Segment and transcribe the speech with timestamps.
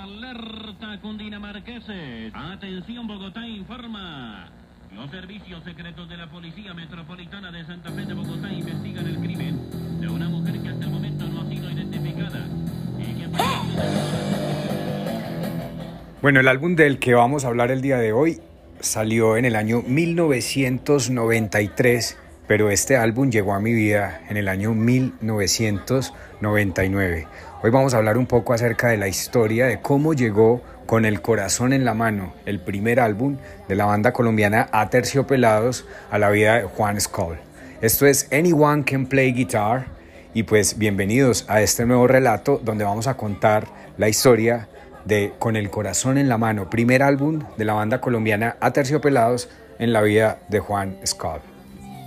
[0.00, 2.32] Alerta cundinamarqueses.
[2.34, 4.48] Atención, Bogotá informa.
[4.94, 9.60] Los servicios secretos de la Policía Metropolitana de Santa Fe de Bogotá investigan el crimen
[10.00, 12.46] de una mujer que hasta el momento no ha sido identificada.
[12.98, 13.28] y que
[16.22, 18.40] Bueno, el álbum del que vamos a hablar el día de hoy
[18.80, 22.18] salió en el año 1993,
[22.52, 27.26] pero este álbum llegó a mi vida en el año 1999.
[27.62, 31.22] Hoy vamos a hablar un poco acerca de la historia de cómo llegó con el
[31.22, 36.56] corazón en la mano el primer álbum de la banda colombiana Aterciopelados a la vida
[36.56, 37.38] de Juan Skoll.
[37.80, 39.86] Esto es Anyone Can Play Guitar
[40.34, 43.66] y pues bienvenidos a este nuevo relato donde vamos a contar
[43.96, 44.68] la historia
[45.06, 49.94] de Con el corazón en la mano, primer álbum de la banda colombiana Aterciopelados en
[49.94, 50.98] la vida de Juan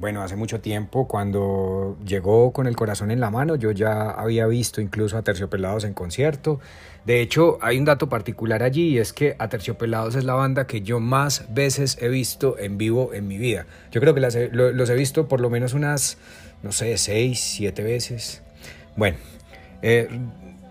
[0.00, 4.46] bueno, hace mucho tiempo, cuando llegó con el corazón en la mano, yo ya había
[4.46, 6.58] visto incluso a Terciopelados en concierto.
[7.04, 10.80] De hecho, hay un dato particular allí y es que Aterciopelados es la banda que
[10.80, 13.66] yo más veces he visto en vivo en mi vida.
[13.92, 16.16] Yo creo que los he visto por lo menos unas,
[16.62, 18.42] no sé, seis, siete veces.
[18.96, 19.18] Bueno,
[19.82, 20.08] eh,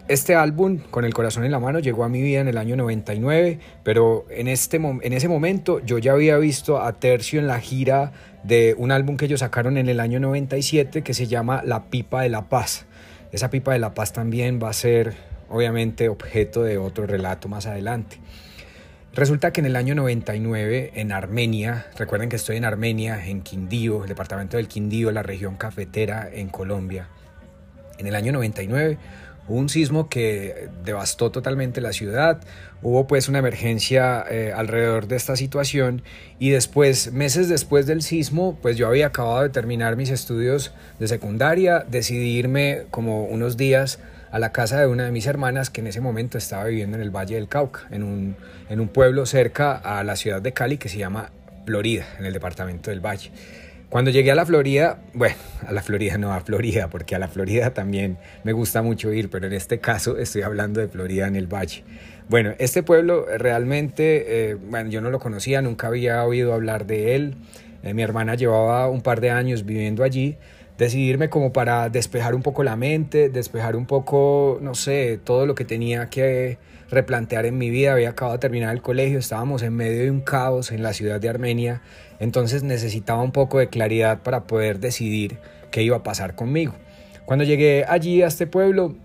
[0.10, 2.76] este álbum, Con el corazón en la mano, llegó a mi vida en el año
[2.76, 7.60] 99, pero en, este, en ese momento yo ya había visto a Tercio en la
[7.60, 8.12] gira
[8.44, 12.24] de un álbum que ellos sacaron en el año 97 que se llama La Pipa
[12.24, 12.88] de la Paz.
[13.32, 15.14] Esa Pipa de la Paz también va a ser,
[15.48, 18.18] obviamente, objeto de otro relato más adelante.
[19.14, 24.02] Resulta que en el año 99 en Armenia, recuerden que estoy en Armenia, en Quindío,
[24.02, 27.10] el departamento del Quindío, la región cafetera en Colombia.
[28.00, 28.98] En el año 99
[29.50, 32.40] Un sismo que devastó totalmente la ciudad,
[32.82, 36.04] hubo pues una emergencia eh, alrededor de esta situación
[36.38, 41.08] y después, meses después del sismo, pues yo había acabado de terminar mis estudios de
[41.08, 44.00] secundaria, decidí irme como unos días
[44.32, 47.04] a la casa de una de mis hermanas que en ese momento estaba viviendo en
[47.04, 48.36] el Valle del Cauca, en un,
[48.70, 51.32] en un pueblo cerca a la ciudad de Cali que se llama
[51.66, 53.32] Florida, en el departamento del Valle.
[53.90, 55.34] Cuando llegué a la Florida, bueno,
[55.66, 59.32] a la Florida no, a Florida, porque a la Florida también me gusta mucho ir,
[59.32, 61.84] pero en este caso estoy hablando de Florida en el Valle.
[62.28, 67.16] Bueno, este pueblo realmente, eh, bueno, yo no lo conocía, nunca había oído hablar de
[67.16, 67.36] él.
[67.82, 70.38] Eh, mi hermana llevaba un par de años viviendo allí.
[70.80, 75.54] Decidirme como para despejar un poco la mente, despejar un poco, no sé, todo lo
[75.54, 76.58] que tenía que
[76.90, 77.92] replantear en mi vida.
[77.92, 81.20] Había acabado de terminar el colegio, estábamos en medio de un caos en la ciudad
[81.20, 81.82] de Armenia,
[82.22, 85.40] entonces necesitaba un poco de claridad para poder decidir
[85.70, 86.74] qué iba a pasar conmigo.
[87.26, 88.96] Cuando llegué allí a este pueblo,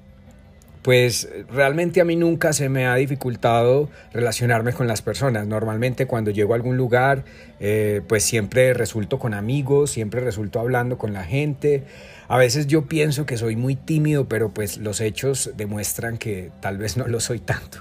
[0.84, 5.46] pues realmente a mí nunca se me ha dificultado relacionarme con las personas.
[5.46, 7.24] Normalmente cuando llego a algún lugar,
[7.58, 11.84] eh, pues siempre resulto con amigos, siempre resulto hablando con la gente.
[12.28, 16.76] A veces yo pienso que soy muy tímido, pero pues los hechos demuestran que tal
[16.76, 17.78] vez no lo soy tanto.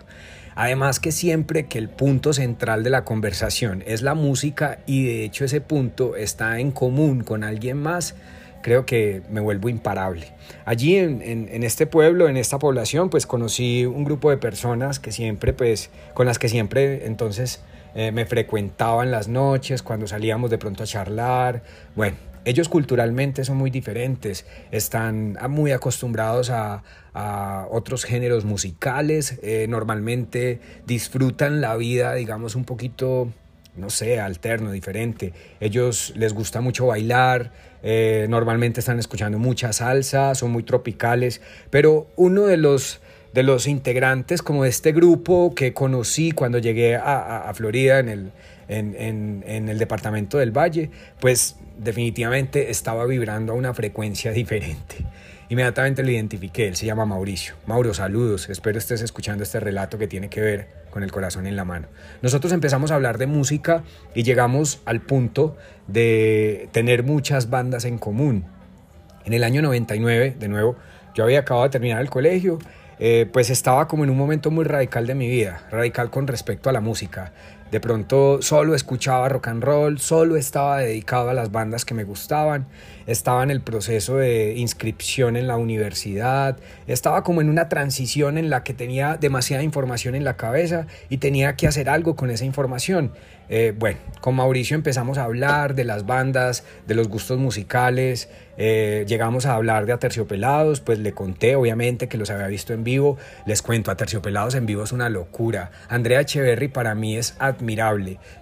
[0.56, 5.25] Además que siempre que el punto central de la conversación es la música y de
[5.25, 8.16] hecho ese punto está en común con alguien más,
[8.63, 10.34] creo que me vuelvo imparable.
[10.66, 15.53] Allí en, este pueblo, en esta población, pues conocí un grupo de personas que siempre,
[15.53, 17.62] pues, con las que siempre entonces
[17.94, 21.62] eh, me frecuentaba en las noches, cuando salíamos de pronto a charlar.
[21.96, 26.84] Bueno, ellos culturalmente son muy diferentes, están muy acostumbrados a,
[27.69, 33.31] otros géneros musicales, eh, normalmente disfrutan la vida, digamos, un poquito,
[33.75, 35.34] no sé, alterno, diferente.
[35.59, 37.51] Ellos les gusta mucho bailar,
[37.81, 43.01] eh, normalmente están escuchando mucha salsa, son muy tropicales, pero uno de los
[43.34, 48.31] de los integrantes como de este grupo que conocí cuando llegué a, Florida en el,
[48.67, 54.97] en, en, el departamento del Valle, pues definitivamente estaba vibrando a una frecuencia diferente.
[55.49, 57.55] Inmediatamente lo identifiqué, él se llama Mauricio.
[57.66, 61.55] Mauro, saludos, espero estés escuchando este relato que tiene que ver con el corazón en
[61.55, 61.87] la mano.
[62.22, 63.84] Nosotros empezamos a hablar de música
[64.16, 65.57] y llegamos al punto
[65.87, 68.45] de tener muchas bandas en común.
[69.25, 70.75] En el año 99, de nuevo,
[71.16, 72.59] yo había acabado de terminar el colegio
[72.99, 76.69] eh, pues estaba como en un momento muy radical de mi vida, radical con respecto
[76.69, 77.34] a la música.
[77.73, 82.03] De pronto solo escuchaba rock and roll, solo estaba dedicado a las bandas que me
[82.03, 82.67] gustaban
[83.08, 88.49] estaba en el proceso de inscripción en la universidad, estaba como en una transición en
[88.49, 92.46] la que tenía demasiada información en la cabeza y tenía que hacer algo con esa
[92.46, 93.11] información.
[93.49, 99.03] Eh, bueno, con Mauricio empezamos a hablar de las bandas, de los gustos musicales, eh,
[99.05, 103.17] llegamos a hablar de Aterciopelados, pues le conté obviamente que los había visto en vivo,
[103.46, 107.63] les cuento, Aterciopelados en vivo es una locura, Andrea Echeverry para mí es admirable,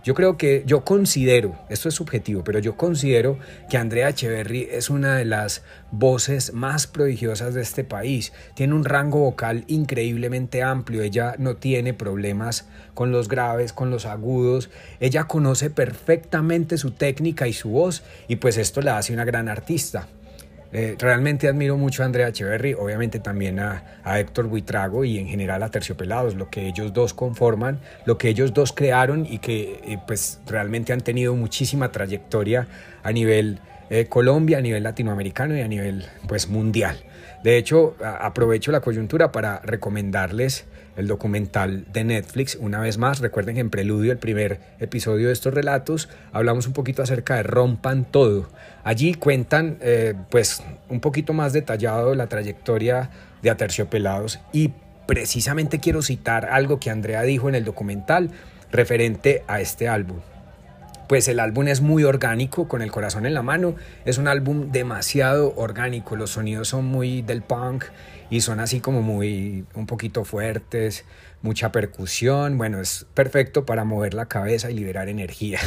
[0.03, 3.37] yo creo que, yo considero, esto es subjetivo, pero yo considero
[3.69, 8.85] que Andrea Echeverry es una de las voces más prodigiosas de este país, tiene un
[8.85, 14.69] rango vocal increíblemente amplio, ella no tiene problemas con los graves, con los agudos,
[14.99, 19.47] ella conoce perfectamente su técnica y su voz y pues esto la hace una gran
[19.49, 20.07] artista.
[20.73, 25.63] Eh, realmente admiro mucho a Andrea Echeverry, obviamente también a, Héctor Buitrago y en general
[25.63, 29.97] a Terciopelados, lo que ellos dos conforman, lo que ellos dos crearon y que eh,
[30.07, 32.67] pues realmente han tenido muchísima trayectoria
[33.03, 33.59] a nivel
[33.89, 36.97] eh, Colombia, a nivel latinoamericano y a nivel pues mundial.
[37.43, 40.65] De hecho, aprovecho la coyuntura para recomendarles
[40.95, 42.55] el documental de Netflix.
[42.59, 46.73] Una vez más, recuerden que en Preludio, el primer episodio de estos relatos, hablamos un
[46.73, 48.49] poquito acerca de Rompan Todo.
[48.83, 53.09] Allí cuentan eh, pues un poquito más detallado la trayectoria
[53.41, 54.73] de Aterciopelados y
[55.07, 58.29] precisamente quiero citar algo que Andrea dijo en el documental
[58.71, 60.19] referente a este álbum
[61.11, 63.75] pues el álbum es muy orgánico, con el corazón en la mano.
[64.05, 67.83] Es un álbum demasiado orgánico, los sonidos son muy del punk
[68.29, 71.03] y son así como muy un poquito fuertes,
[71.41, 72.57] mucha percusión.
[72.57, 75.59] Bueno, es perfecto para mover la cabeza y liberar energía.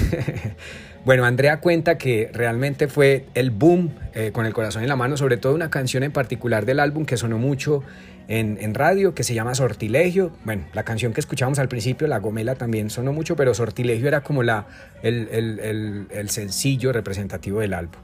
[1.04, 5.18] bueno, Andrea cuenta que realmente fue el boom eh, con el corazón en la mano,
[5.18, 7.82] sobre todo una canción en particular del álbum que sonó mucho
[8.28, 10.32] en, radio que se llama Sortilegio.
[10.44, 14.22] Bueno, la canción que escuchamos al principio, La Gomela, también sonó mucho, pero Sortilegio era
[14.22, 14.66] como la,
[15.02, 18.00] el, sencillo representativo del álbum.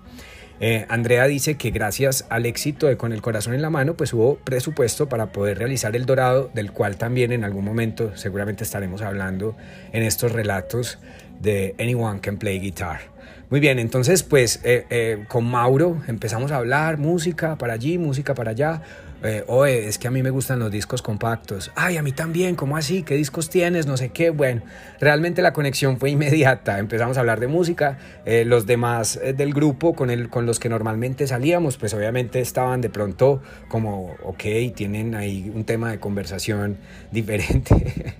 [0.62, 4.12] Eh, Andrea dice que gracias al éxito de Con el Corazón en la Mano, pues
[4.12, 9.00] hubo presupuesto para poder realizar El Dorado, del cual también en algún momento seguramente estaremos
[9.00, 9.56] hablando
[9.92, 10.98] en estos relatos
[11.40, 13.00] de Anyone Can Play Guitar.
[13.48, 18.34] Muy bien, entonces pues eh, eh, con Mauro empezamos a hablar música para allí, música
[18.34, 18.82] para allá
[19.22, 21.70] eh, oye, es que a mí me gustan los discos compactos.
[21.74, 23.02] Ay, a mí también, ¿cómo así?
[23.02, 23.86] ¿Qué discos tienes?
[23.86, 24.30] No sé qué.
[24.30, 24.62] Bueno,
[24.98, 26.78] realmente la conexión fue inmediata.
[26.78, 27.98] Empezamos a hablar de música.
[28.24, 32.40] Eh, los demás eh, del grupo con, el, con los que normalmente salíamos, pues obviamente
[32.40, 34.44] estaban de pronto como, ok,
[34.74, 36.78] tienen ahí un tema de conversación
[37.10, 38.14] diferente.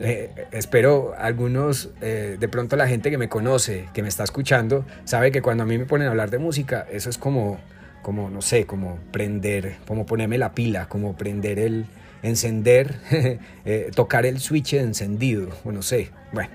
[0.50, 5.42] espero algunos, de pronto la gente que me conoce, que me está escuchando, sabe que
[5.42, 7.60] cuando a mí me ponen a hablar de música, eso es como
[8.02, 11.86] como, no sé, como prender, como ponerme la pila, como prender el,
[12.22, 12.96] encender,
[13.64, 16.50] eh, tocar el switch encendido, o no sé, bueno.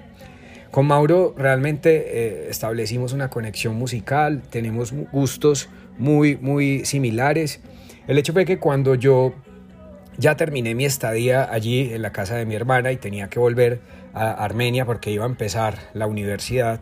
[0.72, 7.62] Con Mauro realmente eh, establecimos una conexión musical, tenemos gustos muy, muy similares.
[8.08, 9.34] El hecho fue que cuando yo
[10.18, 13.80] ya terminé mi estadía allí en la casa de mi hermana y tenía que volver
[14.14, 16.82] a Armenia porque iba a empezar la universidad,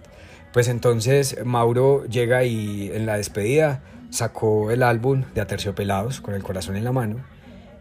[0.51, 3.81] pues entonces Mauro llega y en la despedida
[4.15, 7.17] sacó el álbum de Aterciopelados con el corazón en la mano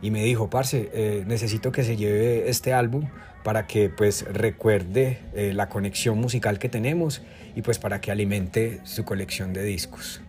[0.03, 3.09] y me dijo, parce, eh, necesito que se lleve este álbum
[3.45, 7.23] para que pues recuerde eh, la conexión musical que tenemos
[7.55, 10.21] y pues para que alimente su colección de discos.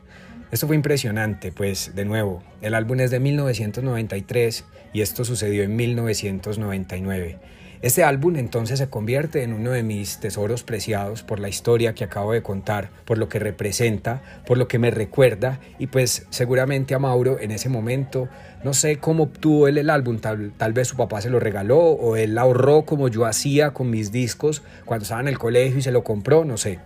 [0.51, 4.63] Esto fue impresionante, pues de nuevo, el álbum es de 1993
[4.93, 7.39] y esto sucedió en 1999.
[7.81, 12.03] Este álbum entonces se convierte en uno de mis tesoros preciados por la historia que
[12.03, 16.95] acabo de contar, por lo que representa, por lo que me recuerda y pues seguramente
[16.95, 18.27] a Mauro en ese momento,
[18.63, 21.79] no sé cómo obtuvo él el álbum, tal, tal vez su papá se lo regaló
[21.79, 25.81] o él ahorró como yo hacía con mis discos cuando estaba en el colegio y
[25.81, 26.79] se lo compró, no sé.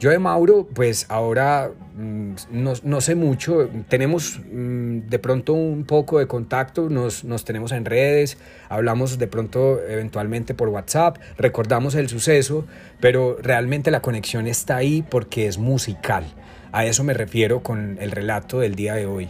[0.00, 6.18] Yo de Mauro, pues ahora mm, no, sé mucho, tenemos mm, de pronto un poco
[6.18, 8.38] de contacto, nos, nos, tenemos en redes,
[8.68, 12.66] hablamos de pronto eventualmente por WhatsApp, recordamos el suceso,
[13.00, 16.24] pero realmente la conexión está ahí porque es musical.
[16.72, 19.28] A eso me refiero con el relato del día de hoy.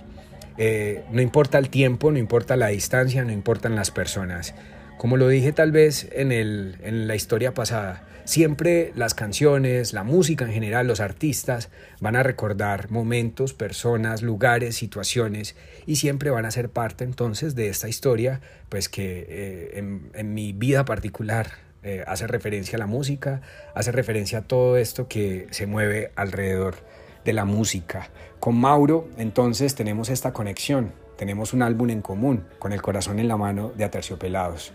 [0.58, 4.54] Eh, no importa el tiempo, no importa la distancia, no importan las personas.
[4.98, 10.04] Como lo dije tal vez en, el, en la historia pasada, Siempre las canciones, la
[10.04, 16.44] música en general, los artistas van a recordar momentos, personas, lugares, situaciones y siempre van
[16.44, 21.50] a ser parte entonces de esta historia, pues que eh, en, mi vida particular
[21.82, 23.40] eh, hace referencia a la música,
[23.74, 26.76] hace referencia a todo esto que se mueve alrededor
[27.24, 28.10] de la música.
[28.38, 33.28] Con Mauro entonces tenemos esta conexión, tenemos un álbum en común, con el corazón en
[33.28, 34.72] la mano de Aterciopelados.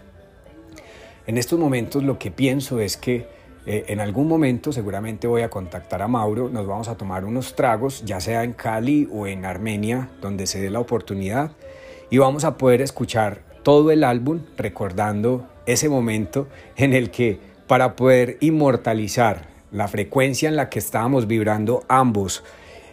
[1.27, 3.27] En estos momentos lo que pienso es que
[3.65, 7.55] eh, en algún momento seguramente voy a contactar a Mauro, nos vamos a tomar unos
[7.55, 11.51] tragos, ya sea en Cali o en Armenia, donde se dé la oportunidad,
[12.12, 17.96] y vamos a poder escuchar todo el álbum recordando ese momento en el que para
[17.96, 22.44] poder inmortalizar la frecuencia en la que estábamos vibrando ambos,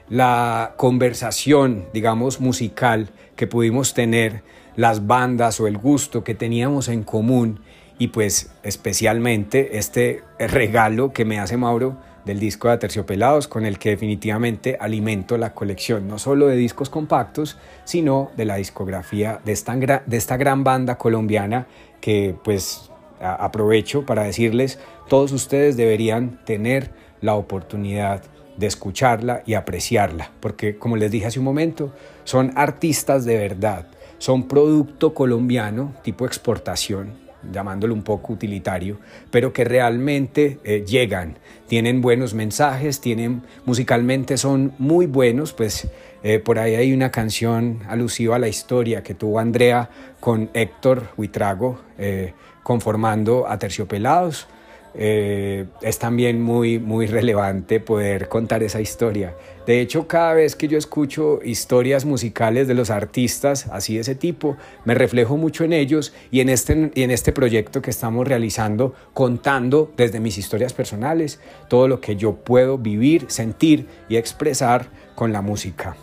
[0.08, 4.42] la conversación, digamos, musical que pudimos tener,
[4.74, 7.60] las bandas o el gusto que teníamos en común
[8.02, 13.78] y pues especialmente este regalo que me hace Mauro del disco de Aterciopelados con el
[13.78, 19.52] que definitivamente alimento la colección no solo de discos compactos sino de la discografía de
[19.52, 21.68] esta, de esta gran banda colombiana
[22.00, 22.90] que pues
[23.20, 26.90] aprovecho para decirles todos ustedes deberían tener
[27.20, 28.24] la oportunidad
[28.56, 31.94] de escucharla y apreciarla porque como les dije hace un momento
[32.24, 33.86] son artistas de verdad
[34.18, 38.98] son producto colombiano tipo exportación llamándolo un poco utilitario,
[39.30, 45.88] pero que realmente eh, llegan, tienen buenos mensajes, tienen musicalmente son muy buenos, pues
[46.22, 51.08] eh, por ahí hay una canción alusiva a la historia que tuvo Andrea con Héctor
[51.16, 54.46] Huitrago eh, conformando a Terciopelados.
[54.94, 59.34] Eh, es también muy, muy relevante poder contar esa historia.
[59.66, 64.14] De hecho, cada vez que yo escucho historias musicales de los artistas así de ese
[64.14, 68.94] tipo, me reflejo mucho en ellos y en este, en este proyecto que estamos realizando,
[69.14, 75.32] contando desde mis historias personales todo lo que yo puedo vivir, sentir y expresar con
[75.32, 75.96] la música.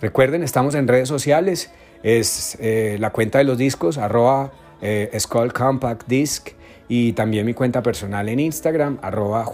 [0.00, 1.70] Recuerden, estamos en redes sociales,
[2.02, 6.50] es eh, la cuenta de los discos, arroba eh, Skull Compact Disc
[6.88, 9.44] y también mi cuenta personal en Instagram, arroba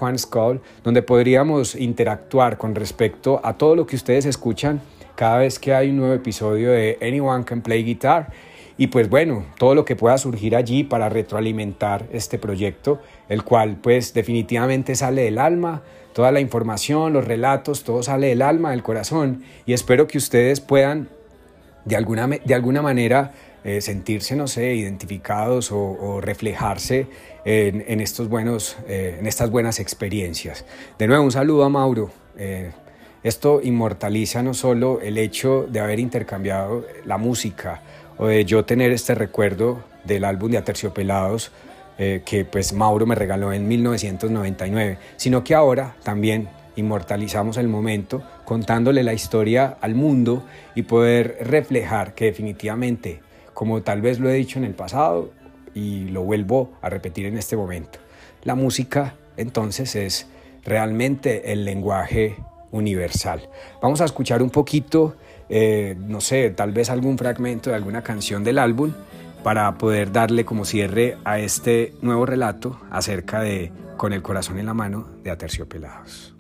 [0.85, 4.81] donde podríamos interactuar con respecto a todo lo que ustedes escuchan
[5.15, 8.33] cada vez que hay un nuevo episodio de Anyone Can Play Guitar.
[8.79, 13.77] Y pues bueno, todo lo que pueda surgir allí para retroalimentar este proyecto, el cual
[13.83, 18.83] pues definitivamente sale del alma, toda la información, los relatos, todo sale del alma, del
[18.83, 19.43] corazón.
[19.67, 21.09] Y espero que ustedes puedan
[21.85, 23.33] de alguna, de alguna manera
[23.65, 27.07] eh, sentirse, no sé, identificados o, reflejarse
[27.45, 30.65] en, estos buenos, eh, en estas buenas experiencias.
[30.99, 32.11] De nuevo, un saludo a Mauro.
[32.37, 32.73] Eh,
[33.23, 37.83] esto inmortaliza no solo el hecho de haber intercambiado la música
[38.19, 41.53] o de yo tener este recuerdo del álbum de Aterciopelados
[41.99, 49.05] que pues Mauro me regaló en 1999, sino que ahora también inmortalizamos el momento contándole
[49.05, 50.43] la historia al mundo
[50.75, 53.21] y poder reflejar que definitivamente
[53.63, 55.31] como tal vez lo he dicho en el pasado
[55.73, 58.01] y lo vuelvo a repetir en este momento.
[58.43, 60.27] La música entonces es
[60.65, 62.35] realmente el lenguaje
[62.73, 63.49] universal.
[63.81, 65.15] Vamos a escuchar un poquito,
[65.49, 68.95] eh, no sé, tal vez algún fragmento de alguna canción del álbum
[69.45, 74.67] para poder darle como cierre a este nuevo relato acerca de Con el corazón en
[74.67, 76.32] la mano de Aterciopelados.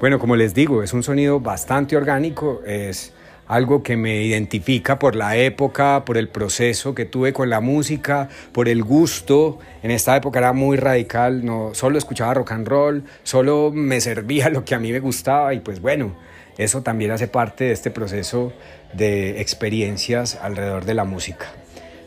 [0.00, 3.12] Bueno, como les digo, es un sonido bastante orgánico, es
[3.46, 8.30] algo que me identifica por la época, por el proceso que tuve con la música,
[8.52, 9.58] por el gusto.
[9.82, 14.48] En esta época era muy radical, no solo escuchaba rock and roll, solo me servía
[14.50, 16.16] lo que a mí me gustaba y pues bueno,
[16.56, 18.54] eso también hace parte de este proceso
[18.94, 21.52] de experiencias alrededor de la música.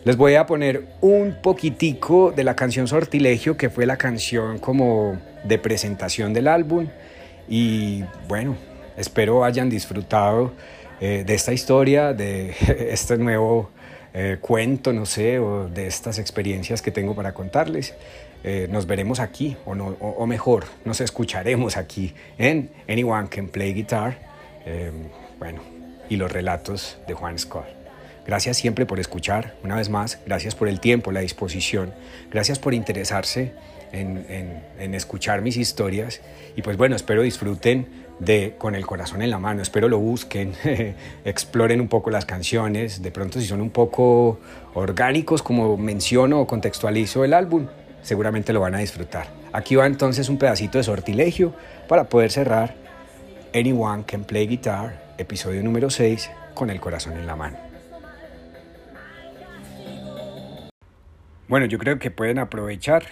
[0.04, 5.22] Les voy a poner un poquitico de la canción Sortilegio, que fue la canción como
[5.44, 6.88] de presentación del álbum.
[7.48, 8.56] Y bueno,
[8.98, 10.54] espero hayan disfrutado
[11.00, 12.56] eh, de esta historia, de
[12.90, 13.72] este nuevo
[14.14, 17.94] eh, cuento, no sé, o de estas experiencias que tengo para contarles.
[18.44, 23.74] Eh, nos veremos aquí, o, no, o, mejor, nos escucharemos aquí en Anyone Can Play
[23.74, 24.18] Guitar.
[25.40, 25.62] bueno,
[26.10, 27.66] y los relatos de Juan Scott.
[28.26, 31.94] Gracias siempre por escuchar, una vez más, gracias por el tiempo, la disposición,
[32.32, 33.52] gracias por interesarse
[33.94, 36.22] en, escuchar mis historias
[36.56, 40.54] y pues bueno, espero disfruten de Con el corazón en la mano, espero lo busquen,
[41.26, 44.40] exploren un poco las canciones, de pronto si son un poco
[44.76, 47.68] orgánicos como menciono o contextualizo el álbum,
[48.02, 49.28] seguramente lo van a disfrutar.
[49.52, 51.54] Aquí va entonces un pedacito de sortilegio
[51.88, 52.76] para poder cerrar
[53.54, 57.58] Anyone Can Play Guitar, episodio número 6, con el corazón en la mano.
[61.48, 63.04] Bueno, yo creo que pueden aprovechar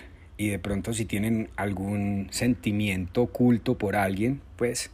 [0.42, 4.90] y de pronto si tienen algún sentimiento oculto por alguien, pues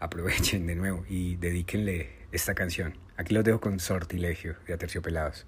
[0.00, 2.94] aprovechen de nuevo y dedíquenle esta canción.
[3.18, 5.46] Aquí los dejo con Sortilegio de Aterciopelados.